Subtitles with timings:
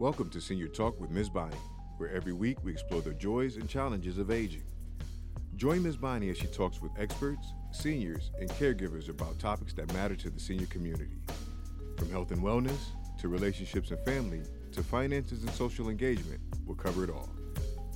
[0.00, 1.28] Welcome to Senior Talk with Ms.
[1.28, 1.54] Bonnie,
[1.98, 4.62] where every week we explore the joys and challenges of aging.
[5.56, 5.98] Join Ms.
[5.98, 10.40] Bonnie as she talks with experts, seniors, and caregivers about topics that matter to the
[10.40, 11.18] senior community.
[11.98, 12.78] From health and wellness,
[13.18, 14.40] to relationships and family,
[14.72, 17.28] to finances and social engagement, we'll cover it all.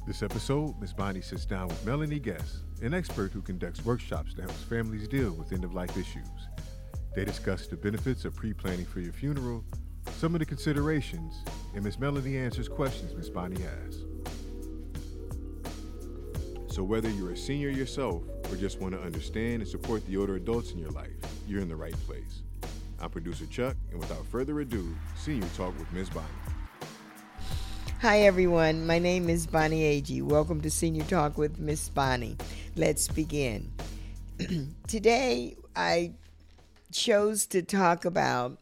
[0.07, 0.93] This episode, Ms.
[0.93, 5.33] Bonnie sits down with Melanie Guest, an expert who conducts workshops that helps families deal
[5.33, 6.49] with end of life issues.
[7.15, 9.65] They discuss the benefits of pre planning for your funeral,
[10.25, 14.05] some of the considerations, and Miss Melanie answers questions Miss Bonnie has.
[16.67, 20.37] So, whether you're a senior yourself or just want to understand and support the older
[20.37, 21.11] adults in your life,
[21.47, 22.41] you're in the right place.
[23.03, 26.09] I'm producer Chuck, and without further ado, Senior Talk with Ms.
[26.09, 26.27] Bonnie.
[28.01, 28.87] Hi, everyone.
[28.87, 30.23] My name is Bonnie Agee.
[30.23, 32.39] Welcome to Senior Talk with Miss Bonnie.
[32.77, 33.71] Let's begin.
[34.89, 36.13] Today, I
[36.91, 38.57] chose to talk about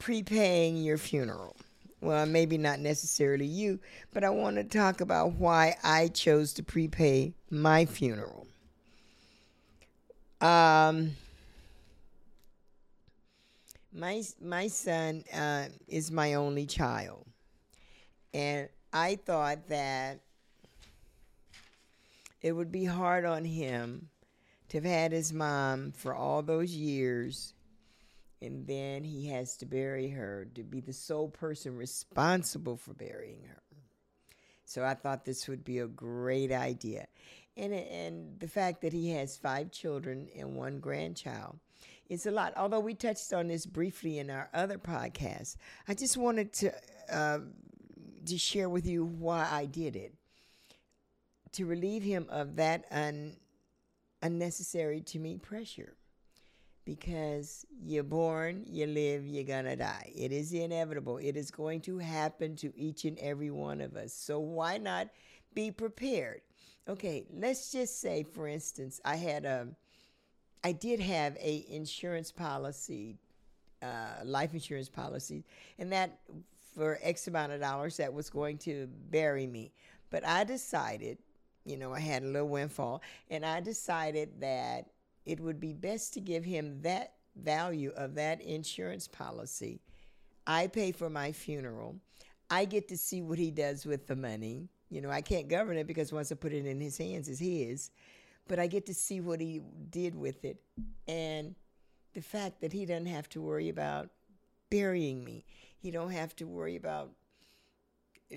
[0.00, 1.54] prepaying your funeral.
[2.00, 3.78] Well, maybe not necessarily you,
[4.12, 8.46] but I want to talk about why I chose to prepay my funeral.
[10.40, 11.14] Um,
[13.92, 17.26] my my son uh, is my only child,
[18.32, 20.20] and I thought that
[22.40, 24.08] it would be hard on him
[24.70, 27.52] to have had his mom for all those years
[28.42, 33.42] and then he has to bury her to be the sole person responsible for burying
[33.48, 33.62] her.
[34.64, 37.06] So I thought this would be a great idea.
[37.56, 41.58] And, and the fact that he has five children and one grandchild
[42.08, 42.54] is a lot.
[42.56, 45.56] Although we touched on this briefly in our other podcast,
[45.88, 46.72] I just wanted to,
[47.12, 47.40] uh,
[48.26, 50.14] to share with you why I did it.
[51.54, 53.36] To relieve him of that un,
[54.22, 55.96] unnecessary to me pressure
[56.90, 60.10] because you're born, you live, you're gonna die.
[60.12, 61.18] It is inevitable.
[61.18, 64.12] It is going to happen to each and every one of us.
[64.12, 65.06] So why not
[65.54, 66.40] be prepared?
[66.88, 69.68] Okay, let's just say, for instance, I had a,
[70.64, 73.14] I did have a insurance policy,
[73.82, 75.44] uh, life insurance policy,
[75.78, 76.18] and that
[76.74, 79.70] for X amount of dollars that was going to bury me.
[80.10, 81.18] But I decided,
[81.64, 83.00] you know, I had a little windfall,
[83.30, 84.86] and I decided that
[85.30, 89.80] it would be best to give him that value of that insurance policy.
[90.44, 91.94] I pay for my funeral.
[92.50, 94.68] I get to see what he does with the money.
[94.88, 97.38] You know, I can't govern it because once I put it in his hands, it's
[97.38, 97.92] his.
[98.48, 100.60] But I get to see what he did with it.
[101.06, 101.54] And
[102.14, 104.10] the fact that he doesn't have to worry about
[104.68, 105.44] burying me.
[105.78, 107.12] He don't have to worry about
[108.32, 108.36] Uh,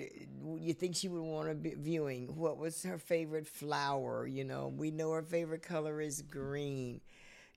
[0.60, 2.36] you think she would want to be viewing?
[2.36, 4.26] What was her favorite flower?
[4.28, 7.02] You know we know her favorite color is green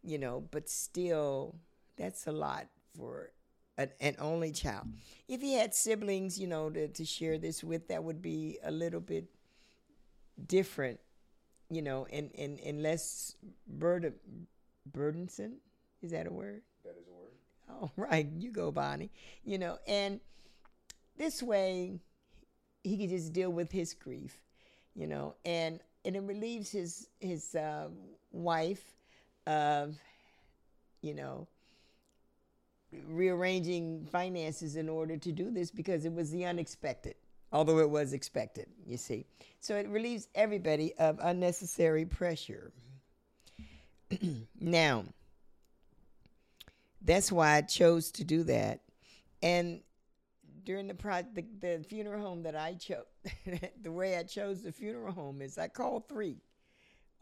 [0.03, 1.57] you know but still
[1.97, 3.31] that's a lot for
[3.79, 4.89] an, an only child.
[5.29, 8.71] If he had siblings you know to, to share this with that would be a
[8.71, 9.27] little bit
[10.47, 11.01] different
[11.71, 13.37] you know and, and, and less
[13.67, 14.15] burden,
[14.93, 15.55] burdensome?
[16.03, 16.63] Is that a word?
[16.85, 17.33] That is a word.
[17.71, 18.29] Oh right.
[18.39, 19.11] You go bonnie.
[19.45, 20.21] You know and
[21.19, 22.01] this way
[22.87, 24.39] he could just deal with his grief,
[24.95, 27.89] you know, and and it relieves his his uh,
[28.31, 28.85] wife
[29.47, 29.97] of,
[31.03, 31.49] you know,
[33.09, 37.17] rearranging finances in order to do this because it was the unexpected,
[37.53, 39.27] although it was expected, you see.
[39.61, 42.73] So it relieves everybody of unnecessary pressure.
[44.61, 45.05] now,
[47.03, 48.81] that's why I chose to do that.
[49.43, 49.81] And
[50.67, 53.05] during the, the, the funeral home that I chose,
[53.83, 56.43] the way I chose the funeral home is I called three.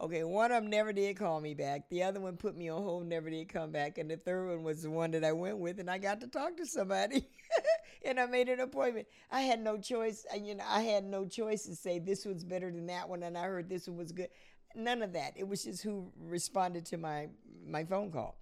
[0.00, 1.88] Okay, one of them never did call me back.
[1.88, 4.64] The other one put me on hold, never did come back, and the third one
[4.64, 7.28] was the one that I went with, and I got to talk to somebody,
[8.04, 9.06] and I made an appointment.
[9.30, 10.26] I had no choice.
[10.32, 13.22] Uh, you know, I had no choice to say this one's better than that one,
[13.22, 14.30] and I heard this one was good.
[14.74, 15.34] None of that.
[15.36, 17.28] It was just who responded to my
[17.64, 18.36] my phone call.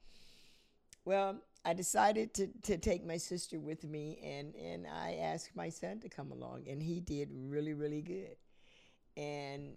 [1.05, 5.69] Well, I decided to, to take my sister with me, and, and I asked my
[5.69, 8.37] son to come along, and he did really, really good.
[9.17, 9.75] And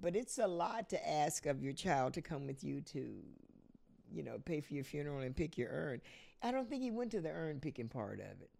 [0.00, 3.14] but it's a lot to ask of your child to come with you to,
[4.10, 6.00] you know, pay for your funeral and pick your urn.
[6.42, 8.50] I don't think he went to the urn picking part of it.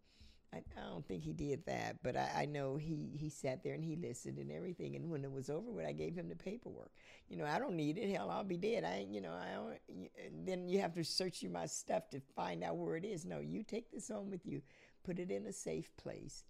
[0.53, 3.73] I, I don't think he did that, but I, I know he, he sat there
[3.73, 4.95] and he listened and everything.
[4.95, 6.91] And when it was over with, I gave him the paperwork.
[7.29, 8.13] You know, I don't need it.
[8.13, 8.83] Hell, I'll be dead.
[8.83, 12.63] I, you know, I don't, then you have to search through my stuff to find
[12.63, 13.23] out where it is.
[13.25, 14.61] No, you take this home with you,
[15.03, 16.43] put it in a safe place.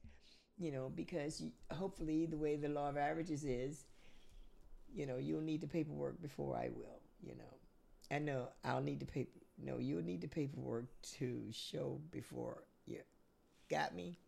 [0.57, 3.85] You know, because you, hopefully the way the law of averages is,
[4.93, 7.01] you know, you'll need the paperwork before I will.
[7.21, 7.57] You know,
[8.09, 9.39] I know I'll need the paper.
[9.63, 10.85] No, you'll need the paperwork
[11.19, 12.63] to show before
[13.71, 14.19] Got me?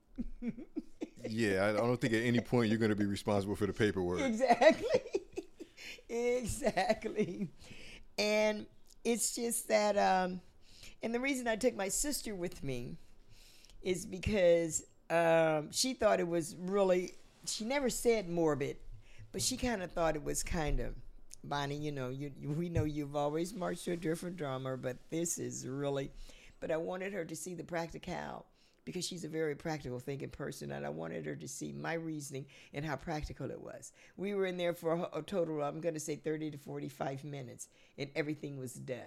[1.30, 4.22] yeah, I don't think at any point you're going to be responsible for the paperwork.
[4.22, 5.02] Exactly.
[6.10, 7.50] exactly.
[8.18, 8.66] And
[9.04, 10.40] it's just that, um,
[11.02, 12.96] and the reason I took my sister with me
[13.82, 17.12] is because um, she thought it was really,
[17.46, 18.78] she never said morbid,
[19.34, 20.96] but she kind of thought it was kind of,
[21.44, 25.38] Bonnie, you know, you, we know you've always marched to a different drummer, but this
[25.38, 26.12] is really,
[26.62, 28.46] but I wanted her to see the practical
[28.86, 32.46] because she's a very practical thinking person and I wanted her to see my reasoning
[32.74, 33.92] and how practical it was.
[34.18, 37.68] We were in there for a, total, I'm going to say 30 to 45 minutes
[37.98, 38.98] and everything was done.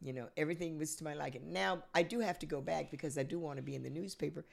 [0.00, 1.52] You know, everything was to my liking.
[1.52, 3.90] Now, I do have to go back because I do want to be in the
[3.90, 4.44] newspaper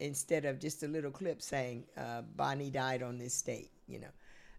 [0.00, 3.70] instead of just a little clip saying uh, Bonnie died on this date.
[3.86, 4.08] You know,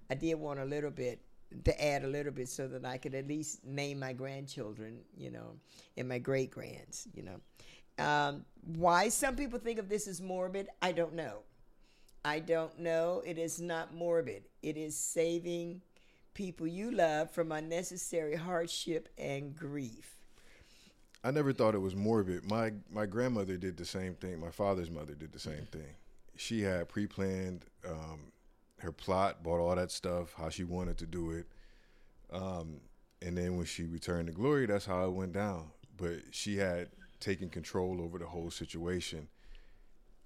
[0.10, 1.22] I did want a little bit
[1.64, 5.32] to add a little bit so that I could at least name my grandchildren, you
[5.32, 5.56] know,
[5.98, 7.40] and my great grands, you know.
[7.98, 11.40] Um, why some people think of this as morbid, I don't know.
[12.24, 13.22] I don't know.
[13.26, 14.44] It is not morbid.
[14.64, 15.82] It is saving
[16.34, 20.16] people you love from unnecessary hardship and grief.
[21.24, 22.50] I never thought it was morbid.
[22.50, 24.40] My my grandmother did the same thing.
[24.40, 25.96] My father's mother did the same thing.
[26.36, 28.32] She had pre-planned um,
[28.80, 31.48] her plot, bought all that stuff, how she wanted to do it,
[32.32, 32.82] um,
[33.22, 35.70] and then when she returned to glory, that's how it went down.
[35.98, 36.90] But she had
[37.26, 39.28] taking control over the whole situation.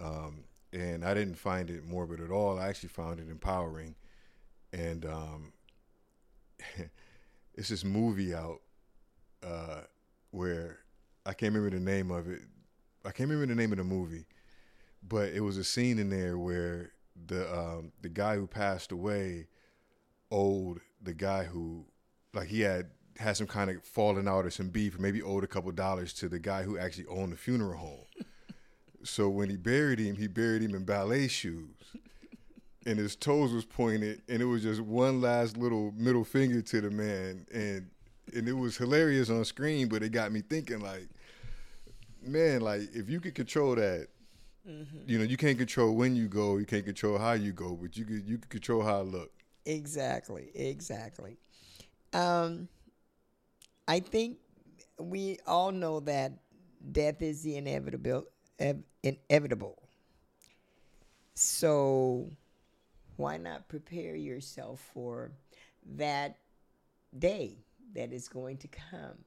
[0.01, 0.43] Um,
[0.73, 2.59] and I didn't find it morbid at all.
[2.59, 3.95] I actually found it empowering.
[4.73, 5.53] And um,
[7.55, 8.59] it's this movie out
[9.41, 9.81] uh,
[10.31, 10.79] where
[11.25, 12.41] I can't remember the name of it.
[13.05, 14.25] I can't remember the name of the movie,
[15.07, 16.91] but it was a scene in there where
[17.27, 19.47] the um, the guy who passed away
[20.31, 21.85] owed the guy who
[22.33, 22.89] like he had
[23.19, 26.13] had some kind of falling out or some beef, or maybe owed a couple dollars
[26.13, 28.05] to the guy who actually owned the funeral home.
[29.03, 31.75] so when he buried him, he buried him in ballet shoes.
[32.85, 36.81] And his toes was pointed, and it was just one last little middle finger to
[36.81, 37.89] the man, and
[38.33, 41.09] and it was hilarious on screen, but it got me thinking like,
[42.23, 44.07] man, like if you could control that,
[44.67, 44.97] mm-hmm.
[45.05, 47.97] you know, you can't control when you go, you can't control how you go, but
[47.97, 49.31] you could you could control how it look.
[49.65, 51.37] Exactly, exactly.
[52.13, 52.69] Um,
[53.89, 54.37] I think
[54.99, 56.33] we all know that
[56.91, 58.25] death is the inevitable.
[59.01, 59.81] inevitable.
[61.33, 62.29] So,
[63.15, 65.31] why not prepare yourself for
[65.95, 66.37] that
[67.17, 67.57] day
[67.95, 69.17] that is going to come?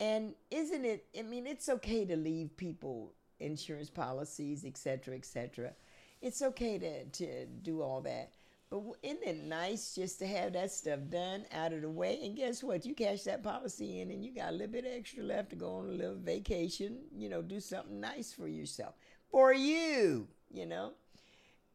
[0.00, 1.04] And isn't it?
[1.18, 5.74] I mean, it's okay to leave people insurance policies, etc., etc.
[6.22, 8.32] It's okay to to do all that.
[8.70, 12.20] But isn't it nice just to have that stuff done out of the way?
[12.22, 12.86] And guess what?
[12.86, 15.74] You cash that policy in and you got a little bit extra left to go
[15.74, 18.94] on a little vacation, you know, do something nice for yourself.
[19.28, 20.92] For you, you know.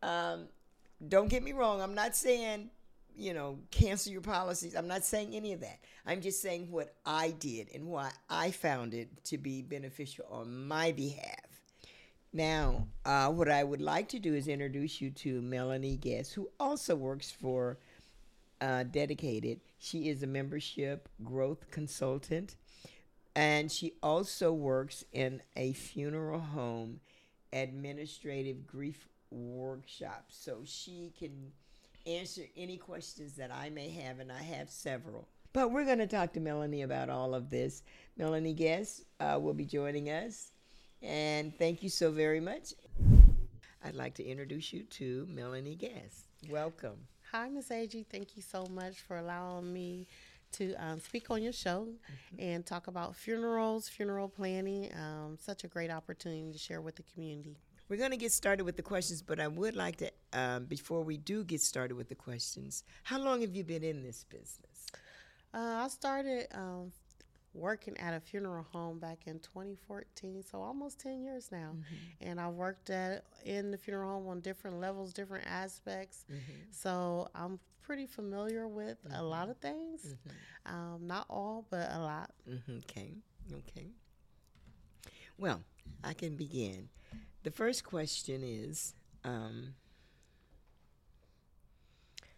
[0.01, 0.47] Um,
[1.05, 1.81] don't get me wrong.
[1.81, 2.69] I'm not saying,
[3.13, 4.73] you know, cancel your policies.
[4.73, 5.79] I'm not saying any of that.
[6.05, 10.65] I'm just saying what I did and why I found it to be beneficial on
[10.67, 11.44] my behalf.
[12.35, 16.49] Now, uh, what I would like to do is introduce you to Melanie Guest, who
[16.59, 17.77] also works for
[18.59, 19.61] uh, Dedicated.
[19.79, 22.57] She is a membership growth consultant,
[23.37, 26.99] and she also works in a funeral home
[27.53, 30.25] administrative grief workshop.
[30.27, 31.53] So she can
[32.05, 35.29] answer any questions that I may have, and I have several.
[35.53, 37.83] But we're going to talk to Melanie about all of this.
[38.17, 40.51] Melanie Guest uh, will be joining us
[41.05, 42.73] and thank you so very much.
[43.83, 46.27] I'd like to introduce you to Melanie Guest.
[46.49, 46.97] Welcome.
[47.31, 47.69] Hi, Ms.
[47.71, 48.05] Ag.
[48.09, 50.07] Thank you so much for allowing me
[50.53, 52.35] to um, speak on your show mm-hmm.
[52.39, 54.91] and talk about funerals, funeral planning.
[54.95, 57.57] Um, such a great opportunity to share with the community.
[57.87, 61.03] We're going to get started with the questions, but I would like to, um, before
[61.03, 64.87] we do get started with the questions, how long have you been in this business?
[65.53, 66.91] Uh, I started um,
[67.55, 71.71] working at a funeral home back in 2014, so almost 10 years now.
[71.71, 72.29] Mm-hmm.
[72.29, 76.25] And I've worked at in the funeral home on different levels, different aspects.
[76.31, 76.53] Mm-hmm.
[76.71, 79.15] So I'm pretty familiar with mm-hmm.
[79.15, 80.05] a lot of things.
[80.05, 80.75] Mm-hmm.
[80.75, 82.31] Um, not all, but a lot.
[82.49, 82.77] Mm-hmm.
[82.77, 83.13] Okay.
[83.53, 83.87] Okay.
[85.37, 85.61] Well,
[86.03, 86.89] I can begin.
[87.43, 88.93] The first question is
[89.23, 89.75] um,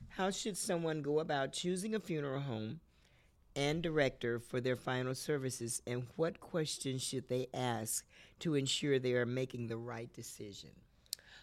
[0.10, 2.82] How should someone go about choosing a funeral home
[3.58, 8.06] and director for their final services, and what questions should they ask
[8.40, 10.70] to ensure they are making the right decision?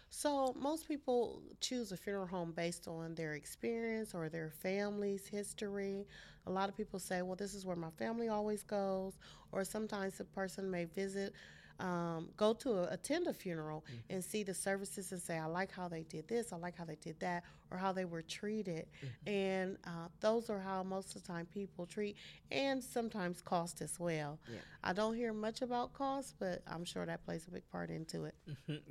[0.09, 6.07] So, most people choose a funeral home based on their experience or their family's history.
[6.47, 9.17] A lot of people say, well, this is where my family always goes,
[9.51, 11.33] or sometimes a person may visit
[11.79, 15.71] um, go to a, attend a funeral and see the services and say, I like
[15.71, 18.87] how they did this, I like how they did that, or how they were treated.
[19.27, 22.15] And uh, those are how most of the time people treat,
[22.51, 24.39] and sometimes cost as well.
[24.51, 24.59] Yeah.
[24.83, 28.25] I don't hear much about cost, but I'm sure that plays a big part into
[28.25, 28.35] it.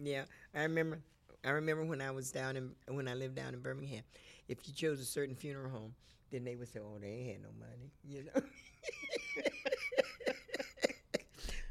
[0.03, 0.25] yeah,
[0.55, 1.01] I remember.
[1.45, 4.03] I remember when I was down in when I lived down in Birmingham.
[4.49, 5.95] If you chose a certain funeral home,
[6.31, 8.43] then they would say, "Oh, they ain't had no money," you know.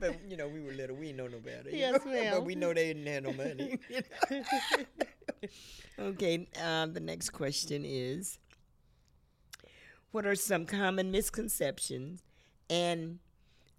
[0.04, 0.96] but you know, we were little.
[0.96, 1.70] We didn't know no better.
[1.72, 2.12] Yes, know?
[2.12, 2.34] ma'am.
[2.34, 3.80] But we know they didn't have no money.
[6.00, 6.48] okay.
[6.62, 8.38] Um, the next question is:
[10.12, 12.22] What are some common misconceptions
[12.70, 13.20] and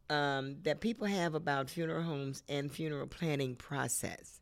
[0.09, 4.41] um, that people have about funeral homes and funeral planning process?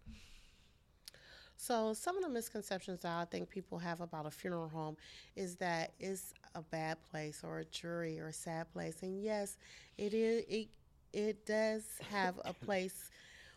[1.57, 4.97] So, some of the misconceptions that I think people have about a funeral home
[5.37, 9.03] is that it's a bad place or a dreary or a sad place.
[9.03, 9.57] And yes,
[9.97, 10.45] it is.
[10.49, 10.69] It
[11.13, 13.11] it does have a place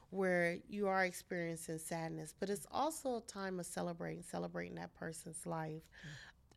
[0.09, 5.45] where you are experiencing sadness, but it's also a time of celebrating, celebrating that person's
[5.45, 5.81] life.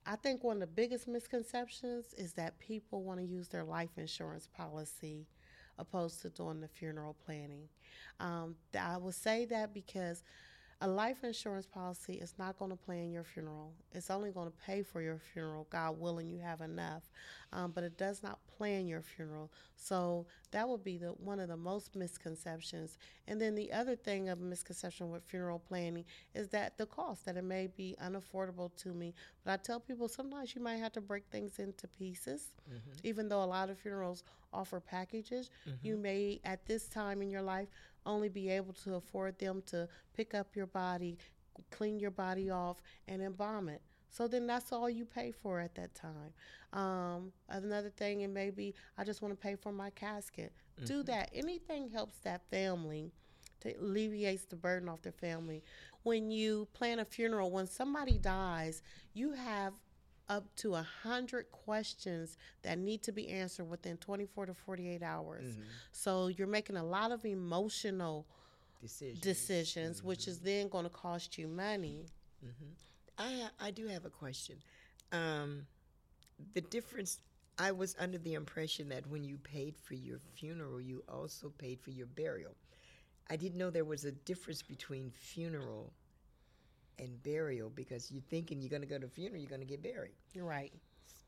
[0.07, 3.91] I think one of the biggest misconceptions is that people want to use their life
[3.97, 5.27] insurance policy
[5.79, 7.69] opposed to doing the funeral planning.
[8.21, 10.23] Um, I would say that because
[10.81, 13.73] a life insurance policy is not going to plan your funeral.
[13.93, 17.03] It's only going to pay for your funeral, God willing, you have enough.
[17.53, 19.51] Um, but it does not plan your funeral.
[19.75, 22.97] So that would be the one of the most misconceptions.
[23.27, 26.05] And then the other thing of misconception with funeral planning
[26.35, 29.15] is that the cost that it may be unaffordable to me.
[29.45, 32.51] But I tell people sometimes you might have to break things into pieces.
[33.03, 35.51] Even though a lot of funerals offer packages,
[35.83, 37.69] you may at this time in your life
[38.09, 41.19] only be able to afford them to pick up your body,
[41.71, 43.83] clean your body off, and embalm it.
[44.11, 46.33] So then that's all you pay for at that time.
[46.73, 50.53] Um, another thing, and maybe I just want to pay for my casket.
[50.87, 51.31] Do that.
[51.35, 53.13] Anything helps that family
[53.61, 55.63] to alleviates the burden off their family.
[56.05, 59.75] When you plan a funeral, when somebody dies, you have
[60.29, 65.45] up to a hundred questions that need to be answered within 24 to 48 hours.
[65.45, 65.63] Mm-hmm.
[65.93, 68.27] So you're making a lot of emotional
[68.81, 69.19] Decision.
[69.21, 70.09] decisions, mm-hmm.
[70.09, 72.07] which is then going to cost you money.
[72.45, 72.73] Mm-hmm.
[73.19, 74.57] I I do have a question.
[75.13, 75.67] Um,
[76.55, 77.19] the difference.
[77.61, 81.81] I was under the impression that when you paid for your funeral, you also paid
[81.81, 82.55] for your burial.
[83.29, 85.93] I didn't know there was a difference between funeral
[86.99, 89.67] and burial because you're thinking you're going to go to a funeral, you're going to
[89.67, 90.73] get buried, You're right.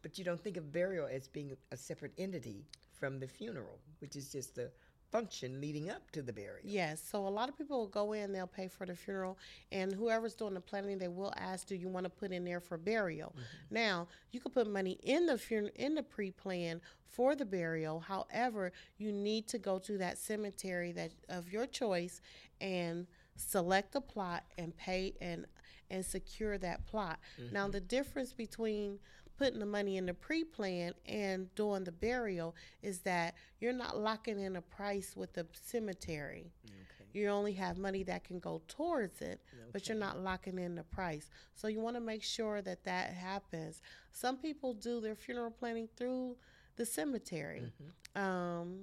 [0.03, 4.17] but you don't think of burial as being a separate entity from the funeral, which
[4.17, 4.71] is just the
[5.11, 6.61] function leading up to the burial.
[6.63, 7.03] Yes.
[7.11, 9.39] So a lot of people will go in, they'll pay for the funeral,
[9.73, 12.61] and whoever's doing the planning, they will ask, "Do you want to put in there
[12.61, 13.75] for burial?" Mm-hmm.
[13.75, 17.99] Now, you could put money in the funeral in the pre-plan for the burial.
[17.99, 22.21] However, you need to go to that cemetery that of your choice
[22.61, 23.09] and
[23.41, 25.47] select a plot and pay and
[25.91, 27.19] and secure that plot.
[27.53, 27.73] Now, mm-hmm.
[27.73, 29.01] the difference between
[29.37, 34.39] putting the money in the pre-plan and doing the burial is that you're not locking
[34.39, 36.53] in a price with the cemetery.
[36.65, 37.09] Okay.
[37.13, 39.41] You only have money that can go towards it,
[39.73, 41.29] but you're not locking in the price.
[41.55, 43.81] So you want to make sure that that happens.
[44.13, 46.37] Some people do their funeral planning through
[46.77, 47.73] the cemetery.
[48.17, 48.23] Mm-hmm.
[48.23, 48.83] Um,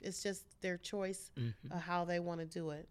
[0.00, 1.72] it's just their choice mm-hmm.
[1.72, 2.88] of how they want to do it.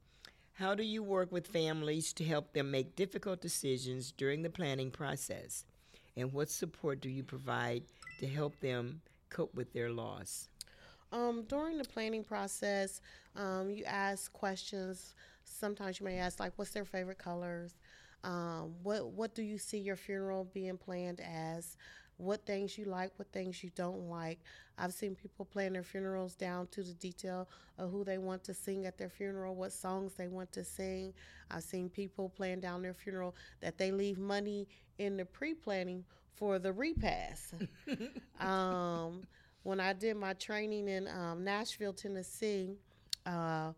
[0.54, 4.92] How do you work with families to help them make difficult decisions during the planning
[4.92, 5.66] process?
[6.16, 7.84] And what support do you provide
[8.20, 10.50] to help them cope with their loss?
[11.12, 13.02] Um, during the planning process,
[13.36, 15.14] um, you ask questions.
[15.44, 17.76] Sometimes you may ask, like, what's their favorite colors?
[18.24, 21.78] Um, what What do you see your funeral being planned as?
[22.18, 24.40] What things you like, what things you don't like.
[24.78, 28.54] I've seen people plan their funerals down to the detail of who they want to
[28.54, 31.14] sing at their funeral, what songs they want to sing.
[31.52, 34.68] I've seen people plan down their funeral that they leave money
[34.98, 36.04] in the pre planning
[36.36, 37.54] for the repast.
[38.40, 39.24] um,
[39.64, 42.76] when I did my training in um, Nashville, Tennessee,
[43.26, 43.72] uh,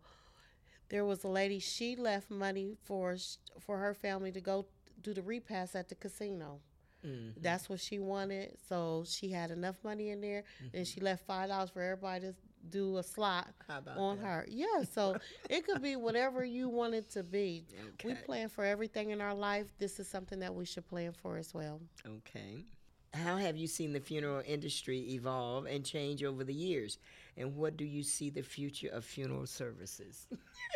[0.88, 1.58] there was a lady.
[1.58, 3.16] She left money for
[3.60, 4.66] for her family to go
[5.02, 6.60] do the repast at the casino.
[7.06, 7.40] Mm-hmm.
[7.40, 8.56] That's what she wanted.
[8.68, 10.44] So she had enough money in there,
[10.74, 11.06] and she mm-hmm.
[11.06, 12.34] left five dollars for everybody to
[12.68, 13.48] do a slot
[13.96, 14.24] on that?
[14.24, 14.46] her.
[14.48, 15.16] Yeah, so
[15.50, 17.64] it could be whatever you want it to be.
[18.04, 19.66] We plan for everything in our life.
[19.78, 21.80] This is something that we should plan for as well.
[22.06, 22.64] Okay.
[23.14, 26.98] How have you seen the funeral industry evolve and change over the years?
[27.36, 30.26] And what do you see the future of funeral services?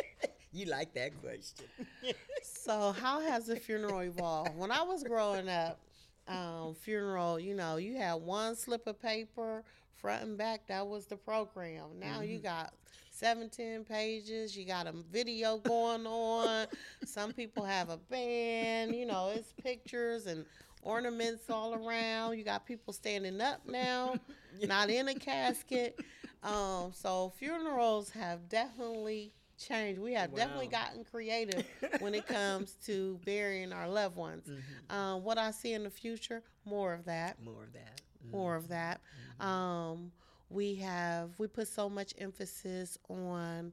[0.51, 1.65] you like that question.
[2.43, 4.55] So, how has the funeral evolved?
[4.55, 5.79] When I was growing up,
[6.27, 9.63] um, funeral, you know, you had one slip of paper,
[9.97, 10.67] front and back.
[10.67, 11.99] That was the program.
[11.99, 12.73] Now you got
[13.11, 14.57] 17 pages.
[14.57, 16.67] You got a video going on.
[17.05, 18.95] Some people have a band.
[18.95, 20.45] You know, it's pictures and
[20.81, 22.37] ornaments all around.
[22.37, 24.15] You got people standing up now,
[24.63, 25.99] not in a casket.
[26.43, 29.33] Um, so funerals have definitely
[29.67, 29.99] changed.
[29.99, 30.37] We have wow.
[30.37, 31.65] definitely gotten creative
[31.99, 34.47] when it comes to burying our loved ones.
[34.47, 34.95] Mm-hmm.
[34.95, 37.43] Um, what I see in the future, more of that.
[37.43, 38.01] More of that.
[38.23, 38.37] Mm-hmm.
[38.37, 39.01] More of that.
[39.39, 39.47] Mm-hmm.
[39.47, 40.11] Um,
[40.49, 43.71] we have we put so much emphasis on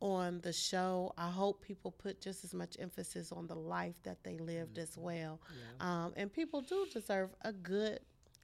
[0.00, 1.12] on the show.
[1.16, 4.90] I hope people put just as much emphasis on the life that they lived as
[4.90, 5.02] mm-hmm.
[5.02, 5.40] well.
[5.80, 6.04] Yeah.
[6.04, 8.00] Um, and people do deserve a good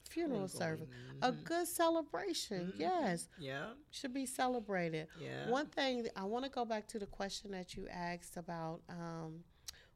[0.08, 1.24] funeral service, mm-hmm.
[1.24, 2.72] a good celebration.
[2.72, 2.80] Mm-hmm.
[2.80, 3.28] Yes.
[3.38, 3.66] Yeah.
[3.90, 5.08] Should be celebrated.
[5.20, 5.48] Yeah.
[5.48, 8.80] One thing I want to go back to the question that you asked about.
[8.88, 9.44] Um,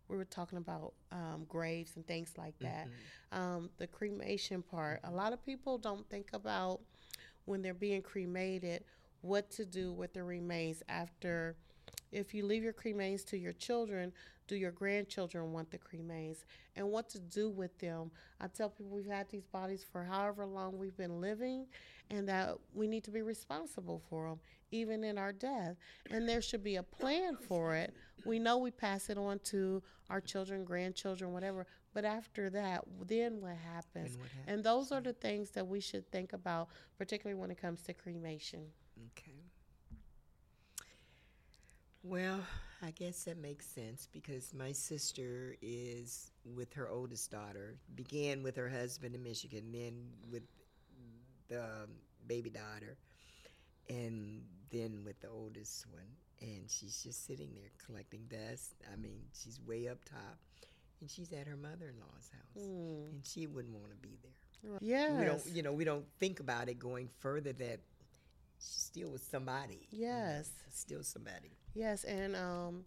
[0.08, 2.86] we were talking about um, graves and things like that.
[2.86, 3.38] Mm-hmm.
[3.38, 5.00] Um, the cremation part.
[5.04, 6.80] A lot of people don't think about
[7.46, 8.84] when they're being cremated
[9.22, 11.56] what to do with the remains after.
[12.12, 14.12] If you leave your cremains to your children,
[14.46, 16.44] do your grandchildren want the cremains?
[16.76, 18.10] And what to do with them?
[18.40, 21.66] I tell people we've had these bodies for however long we've been living,
[22.10, 24.40] and that we need to be responsible for them,
[24.70, 25.76] even in our death.
[26.10, 27.94] And there should be a plan for it.
[28.26, 33.40] We know we pass it on to our children, grandchildren, whatever, but after that, then
[33.40, 34.12] what happens?
[34.12, 34.48] And, what happens?
[34.48, 37.94] and those are the things that we should think about, particularly when it comes to
[37.94, 38.66] cremation.
[39.18, 39.51] Okay.
[42.02, 42.40] Well,
[42.82, 48.56] I guess that makes sense because my sister is with her oldest daughter, began with
[48.56, 50.42] her husband in Michigan, then with
[51.48, 51.86] the
[52.26, 52.96] baby daughter,
[53.88, 56.02] and then with the oldest one.
[56.40, 58.74] And she's just sitting there collecting dust.
[58.92, 60.38] I mean, she's way up top
[61.02, 63.10] and she's at her mother-in-law's house, mm.
[63.10, 64.78] and she wouldn't want to be there.
[64.80, 67.80] Yeah, we don't, you know, we don't think about it going further that
[68.60, 69.88] she's still with somebody.
[69.90, 71.50] Yes, you know, still somebody.
[71.74, 72.84] Yes, and um,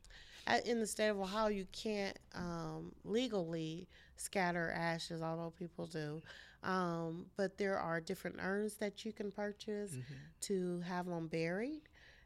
[0.66, 6.22] in the state of Ohio, you can't um, legally scatter ashes, although people do.
[6.64, 10.14] Um, but there are different urns that you can purchase mm-hmm.
[10.42, 11.82] to have them buried.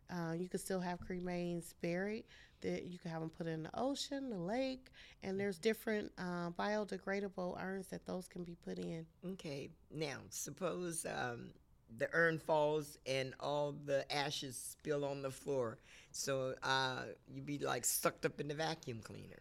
[0.09, 2.23] Uh, you can still have cremains buried
[2.61, 4.87] that you can have them put in the ocean, the lake,
[5.23, 9.05] and there's different uh, biodegradable urns that those can be put in.
[9.25, 11.49] Okay, now suppose um,
[11.97, 15.77] the urn falls and all the ashes spill on the floor,
[16.11, 19.39] so uh, you'd be like sucked up in the vacuum cleaner.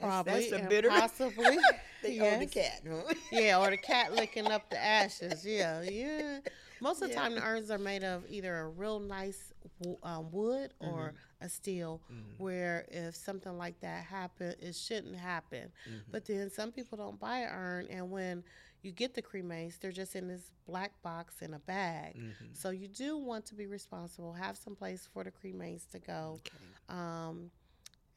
[0.00, 0.88] Probably, that's a bitter.
[0.88, 1.58] Possibly,
[2.02, 2.38] they yes.
[2.38, 2.82] the cat.
[2.88, 3.14] Huh?
[3.32, 5.44] yeah, or the cat licking up the ashes.
[5.44, 6.38] Yeah, yeah.
[6.80, 7.20] Most of the yeah.
[7.20, 9.52] time, the urns are made of either a real nice
[10.04, 11.44] um, wood or mm-hmm.
[11.44, 12.00] a steel.
[12.12, 12.42] Mm-hmm.
[12.42, 15.72] Where if something like that happened, it shouldn't happen.
[15.88, 16.10] Mm-hmm.
[16.10, 18.44] But then some people don't buy an urn, and when
[18.82, 22.16] you get the cremains, they're just in this black box in a bag.
[22.16, 22.46] Mm-hmm.
[22.52, 24.32] So you do want to be responsible.
[24.32, 26.38] Have some place for the cremains to go.
[26.40, 26.98] Okay.
[26.98, 27.50] Um,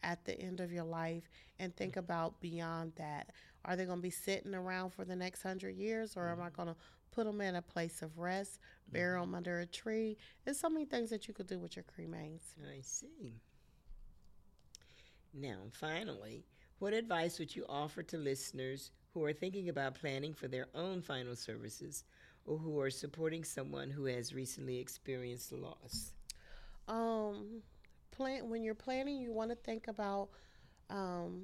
[0.04, 2.00] at the end of your life and think mm-hmm.
[2.00, 3.30] about beyond that.
[3.66, 6.46] Are they going to be sitting around for the next hundred years, or am I
[6.46, 6.56] mm-hmm.
[6.56, 6.76] going to
[7.12, 8.60] put them in a place of rest,
[8.92, 9.36] bury them mm-hmm.
[9.36, 10.18] under a tree.
[10.44, 12.42] There's so many things that you could do with your cremains.
[12.68, 13.36] I see.
[15.34, 16.46] Now, finally,
[16.80, 21.02] what advice would you offer to listeners who are thinking about planning for their own
[21.02, 22.04] final services
[22.46, 26.14] or who are supporting someone who has recently experienced loss?
[26.88, 27.62] Um,
[28.12, 30.30] plan when you're planning, you want to think about
[30.90, 31.44] um,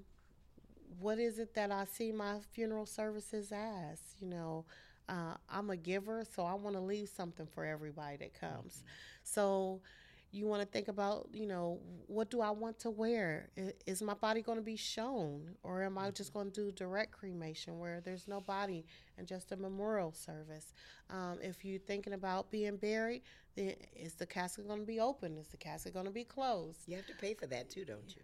[0.99, 3.99] what is it that I see my funeral services as?
[4.19, 4.65] You know,
[5.09, 8.73] uh, I'm a giver, so I want to leave something for everybody that comes.
[8.77, 8.87] Mm-hmm.
[9.23, 9.81] So
[10.31, 13.49] you want to think about, you know, what do I want to wear?
[13.85, 16.39] Is my body going to be shown, or am I just mm-hmm.
[16.39, 18.85] going to do direct cremation where there's no body
[19.17, 20.73] and just a memorial service?
[21.09, 23.21] Um, if you're thinking about being buried,
[23.55, 25.37] then is the casket going to be open?
[25.37, 26.79] Is the casket going to be closed?
[26.87, 28.21] You have to pay for that too, don't you?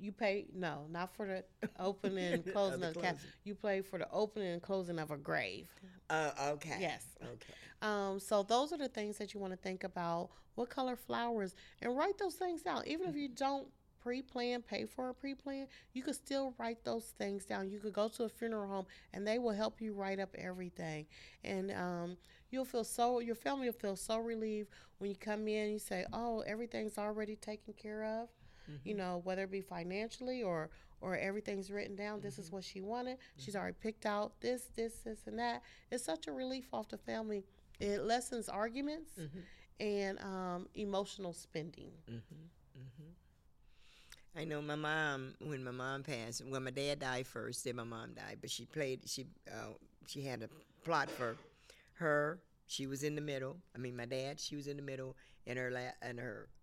[0.00, 3.30] You pay no, not for the opening and closing of the casket.
[3.44, 5.68] You pay for the opening and closing of a grave.
[6.08, 6.78] Uh, okay.
[6.80, 7.04] Yes.
[7.22, 7.54] Okay.
[7.82, 10.30] Um, so those are the things that you want to think about.
[10.54, 12.82] What color flowers and write those things down.
[12.86, 13.68] Even if you don't
[14.06, 17.68] pre-plan, pay for a pre-plan, you could still write those things down.
[17.68, 21.06] You could go to a funeral home and they will help you write up everything.
[21.42, 22.16] And um,
[22.50, 25.78] you'll feel so your family will feel so relieved when you come in and you
[25.80, 28.28] say, "Oh, everything's already taken care of."
[28.70, 28.88] Mm-hmm.
[28.88, 32.20] You know, whether it be financially or or everything's written down.
[32.20, 32.42] This mm-hmm.
[32.42, 33.18] is what she wanted.
[33.18, 33.44] Mm-hmm.
[33.44, 35.62] She's already picked out this, this, this, and that.
[35.90, 37.44] It's such a relief off the family.
[37.78, 39.84] It lessens arguments mm-hmm.
[39.84, 41.90] and um, emotional spending.
[42.10, 42.78] Mm-hmm.
[42.78, 44.40] Mm-hmm.
[44.40, 46.42] I know my mom when my mom passed.
[46.46, 48.38] When my dad died first, then my mom died.
[48.40, 49.00] But she played.
[49.06, 49.74] She uh,
[50.06, 50.48] she had a
[50.82, 51.36] plot for
[51.96, 53.56] her, she was in the middle.
[53.74, 56.55] I mean, my dad, she was in the middle, and her la- and her la-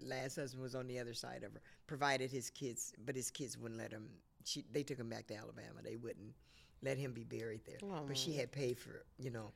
[0.00, 1.60] last husband was on the other side of her.
[1.86, 4.08] Provided his kids, but his kids wouldn't let him.
[4.44, 5.80] She they took him back to Alabama.
[5.82, 6.34] They wouldn't
[6.82, 7.78] let him be buried there.
[8.06, 9.52] But she had paid for you know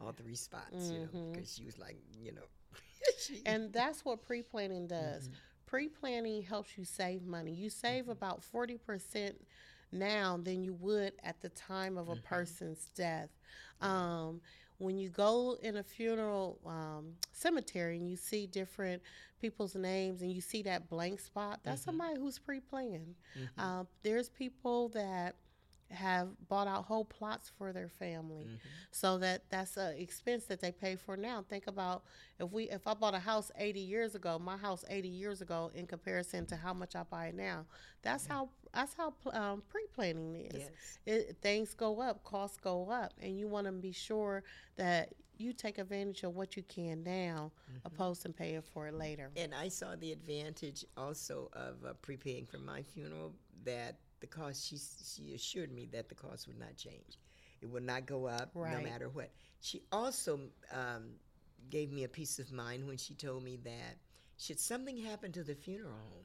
[0.00, 1.32] all three spots, you know, mm-hmm.
[1.32, 2.42] because she was like you know.
[3.20, 5.24] she, And that's what pre planning does.
[5.24, 5.34] Mm-hmm.
[5.66, 7.52] Pre planning helps you save money.
[7.52, 8.12] You save mm-hmm.
[8.12, 9.34] about 40%
[9.92, 13.30] now than you would at the time of a person's death.
[13.80, 14.40] Um,
[14.80, 19.02] when you go in a funeral um, cemetery and you see different
[19.40, 23.14] people's names and you see that blank spot, that's somebody who's pre planned.
[23.58, 25.34] Uh, there's people that
[25.90, 28.46] have bought out whole plots for their family.
[28.92, 31.44] So that that's an expense that they pay for now.
[31.48, 32.04] Think about
[32.40, 35.70] if we if i bought a house 80 years ago my house 80 years ago
[35.74, 37.66] in comparison to how much i buy it now
[38.02, 40.62] that's how that's how um, pre-planning is.
[40.62, 40.98] Yes.
[41.04, 44.42] it, things go up costs go up and you want to be sure
[44.76, 47.50] that you take advantage of what you can now
[47.84, 49.30] opposed to paying for it later.
[49.36, 53.32] And I saw the advantage also of uh, prepaying for my funeral
[53.64, 57.18] that the cost, she, she assured me that the cost would not change.
[57.60, 59.30] It would not go up no matter what.
[59.60, 60.40] She also
[60.72, 61.10] um,
[61.70, 63.96] gave me a peace of mind when she told me that
[64.38, 66.24] should something happen to the funeral home,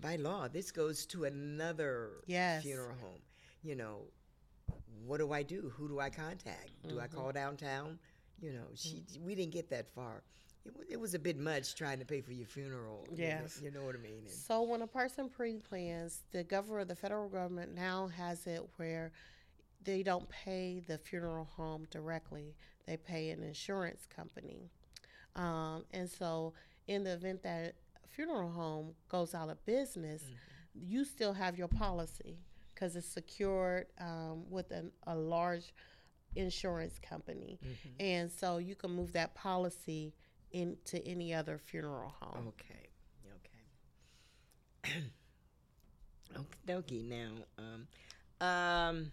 [0.00, 2.62] by law, this goes to another Yes.
[2.62, 3.20] funeral home.
[3.62, 4.02] You know,
[5.04, 5.72] what do I do?
[5.76, 6.70] Who do I contact?
[6.88, 7.98] Do I call downtown?
[8.40, 10.22] You know, she we didn't get that far.
[10.66, 13.04] It, it was a bit much trying to pay for your funeral.
[13.10, 13.60] you know- Yes.
[13.62, 14.20] you know, what I mean.
[14.20, 19.12] And So when a person pre-plans, the government, the federal government now has it where
[19.84, 22.54] they don't pay the funeral home directly;
[22.86, 24.70] they pay an insurance company.
[25.36, 26.54] Um, and so,
[26.88, 27.74] in the event that
[28.04, 30.22] a funeral home goes out of business,
[30.74, 32.38] you still have your policy
[32.74, 35.72] because it's secured um, with an, a large
[36.34, 37.58] insurance company,
[38.00, 40.12] and so you can move that policy
[40.52, 42.48] into any other funeral home.
[42.48, 42.88] Okay.
[44.84, 45.02] Okay.
[46.70, 47.02] okay.
[47.02, 49.12] Now, um, um,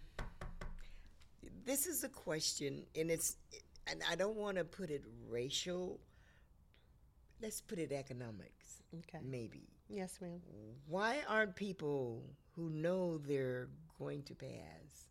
[1.64, 3.36] this is a question, and it's,
[3.86, 6.00] and I don't want to put it racial.
[7.42, 9.18] Let's put it economics, Okay.
[9.22, 9.68] maybe.
[9.88, 10.40] Yes, ma'am.
[10.86, 12.22] Why aren't people
[12.56, 13.68] who know they're
[13.98, 15.08] going to pass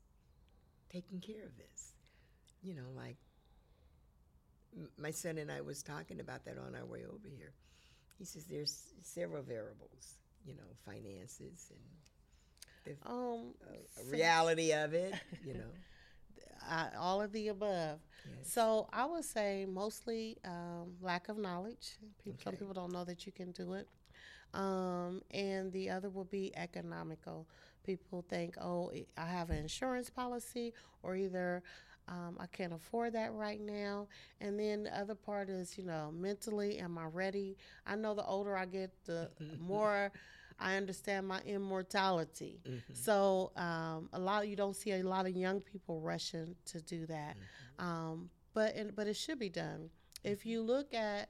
[0.89, 1.93] taking care of this?
[2.63, 3.17] You know, like
[4.97, 7.53] my son and I was talking about that on our way over here.
[8.17, 11.79] He says there's several variables, you know, finances and
[13.05, 13.53] Um,
[13.99, 15.13] a reality of it,
[15.45, 15.71] you know.
[16.69, 17.99] I, all of the above.
[18.25, 18.51] Yes.
[18.53, 21.97] So I would say mostly um, lack of knowledge.
[22.23, 23.87] People, Some people don't know that you can do it.
[24.53, 27.47] Um, and the other will be economical.
[27.83, 31.63] People think, oh, I have an insurance policy, or either
[32.07, 34.07] um, I can't afford that right now.
[34.41, 37.57] And then the other part is, you know, mentally, am I ready?
[37.85, 40.11] I know the older I get, the more
[40.59, 42.59] I understand my immortality.
[42.93, 47.05] So um, a lot you don't see a lot of young people rushing to do
[47.07, 47.37] that,
[47.79, 49.89] um, but and, but it should be done.
[50.23, 51.29] If you look at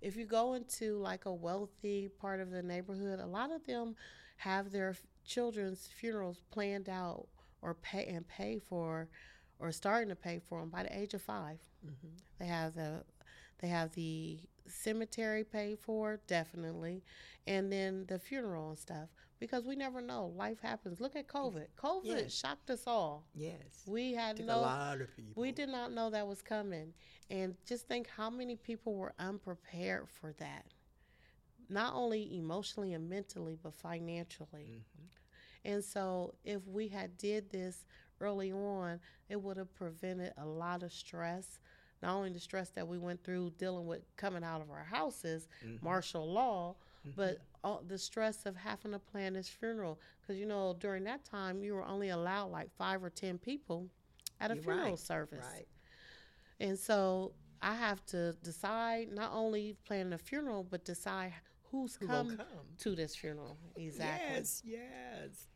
[0.00, 3.96] if you go into like a wealthy part of the neighborhood, a lot of them
[4.38, 7.26] have their f- children's funerals planned out
[7.60, 9.08] or pay and pay for,
[9.60, 12.08] or starting to pay for them by the age of 5 mm-hmm.
[12.38, 13.04] They have the
[13.60, 17.02] they have the cemetery paid for definitely,
[17.46, 19.08] and then the funeral and stuff
[19.40, 20.32] because we never know.
[20.36, 21.00] Life happens.
[21.00, 21.66] Look at COVID.
[21.76, 22.28] COVID Yeah.
[22.28, 23.24] shocked us all.
[23.34, 23.82] Yes.
[23.86, 25.42] We had Took no a lot of people.
[25.42, 26.92] we did not know that was coming.
[27.30, 30.66] And just think how many people were unprepared for that.
[31.68, 34.84] Not only emotionally and mentally, but financially.
[34.84, 35.06] Mm-hmm.
[35.64, 37.84] And so if we had did this
[38.20, 41.58] early on, it would have prevented a lot of stress.
[42.02, 45.48] Not only the stress that we went through dealing with coming out of our houses,
[45.64, 45.84] mm-hmm.
[45.84, 46.74] martial law,
[47.06, 47.10] mm-hmm.
[47.16, 50.00] but all the stress of having to plan this funeral.
[50.20, 53.86] Because, you know, during that time, you were only allowed like five or 10 people
[54.40, 55.46] at a You're funeral right, service.
[55.54, 55.66] Right.
[56.58, 61.32] And so I have to decide not only plan the funeral, but decide
[61.70, 62.46] who's Who come, come?
[62.78, 63.56] to this funeral.
[63.76, 64.36] Exactly.
[64.36, 65.46] Yes, yes,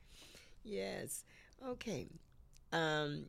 [0.62, 1.24] yes.
[1.66, 2.09] Okay.
[2.74, 3.26] Um,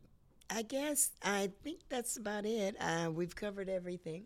[0.50, 2.76] I guess I think that's about it.
[2.80, 4.24] Uh, we've covered everything.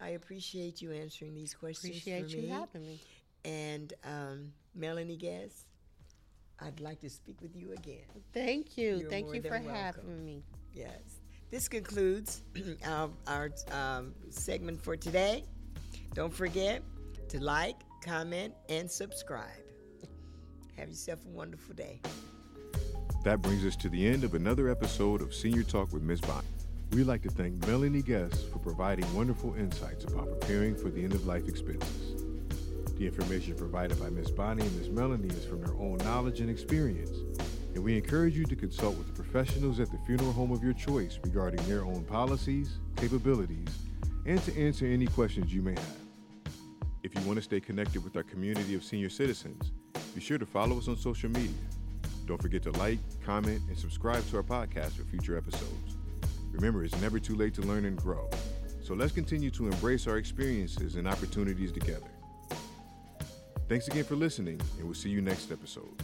[0.00, 2.48] I appreciate you answering these questions Appreciate you me.
[2.48, 3.00] having me.
[3.44, 5.66] And um, Melanie Guest,
[6.60, 8.04] I'd like to speak with you again.
[8.32, 8.98] Thank you.
[8.98, 9.70] You're Thank you for welcome.
[9.70, 10.42] having me.
[10.74, 11.20] Yes.
[11.50, 12.42] This concludes
[12.84, 15.44] our, our um, segment for today.
[16.14, 16.82] Don't forget
[17.28, 19.44] to like, comment, and subscribe.
[20.76, 22.00] Have yourself a wonderful day.
[23.26, 26.20] That brings us to the end of another episode of Senior Talk with Ms.
[26.20, 26.46] Bonnie.
[26.92, 31.12] We'd like to thank Melanie Guest for providing wonderful insights about preparing for the end
[31.12, 32.22] of life expenses.
[32.96, 34.30] The information provided by Ms.
[34.30, 34.90] Bonnie and Ms.
[34.90, 37.10] Melanie is from their own knowledge and experience,
[37.74, 40.74] and we encourage you to consult with the professionals at the funeral home of your
[40.74, 43.66] choice regarding their own policies, capabilities,
[44.24, 46.52] and to answer any questions you may have.
[47.02, 49.72] If you want to stay connected with our community of senior citizens,
[50.14, 51.50] be sure to follow us on social media.
[52.26, 55.96] Don't forget to like, comment, and subscribe to our podcast for future episodes.
[56.50, 58.28] Remember, it's never too late to learn and grow.
[58.82, 62.06] So let's continue to embrace our experiences and opportunities together.
[63.68, 66.02] Thanks again for listening, and we'll see you next episode.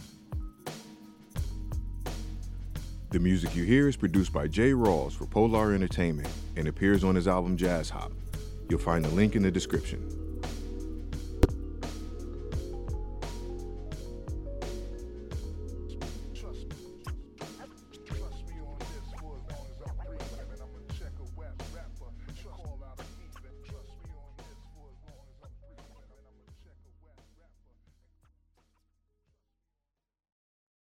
[3.09, 7.15] The music you hear is produced by Jay Rawls for Polar Entertainment and appears on
[7.15, 8.11] his album Jazz Hop.
[8.69, 10.22] You'll find the link in the description.